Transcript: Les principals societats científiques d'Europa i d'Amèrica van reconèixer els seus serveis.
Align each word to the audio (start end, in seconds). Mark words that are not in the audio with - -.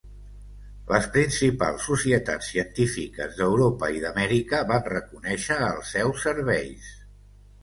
Les 0.91 1.07
principals 1.17 1.83
societats 1.89 2.49
científiques 2.53 3.37
d'Europa 3.43 3.91
i 3.99 4.03
d'Amèrica 4.07 4.63
van 4.73 4.89
reconèixer 4.95 5.61
els 5.69 5.93
seus 5.99 6.27
serveis. 6.31 6.91